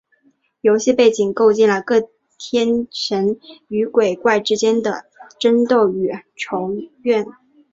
[0.61, 1.99] 游戏背景构建了各
[2.39, 5.05] 天神与鬼怪之间的
[5.37, 6.71] 争斗与仇
[7.03, 7.27] 怨。